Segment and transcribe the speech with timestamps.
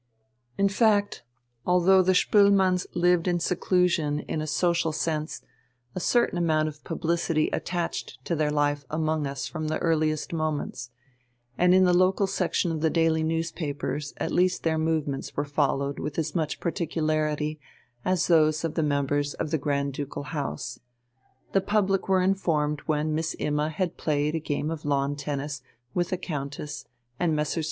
[0.57, 1.21] In fact,
[1.63, 5.43] although the Spoelmanns lived in seclusion in a social sense,
[5.93, 10.89] a certain amount of publicity attached to their life among us from the earliest moments,
[11.55, 15.99] and in the local section of the daily newspapers at least their movements were followed
[15.99, 17.59] with as much particularity
[18.03, 20.79] as those of the members of the Grand Ducal House.
[21.51, 25.61] The public were informed when Miss Imma had played a game of lawn tennis
[25.93, 26.85] with the Countess
[27.19, 27.59] and Messrs.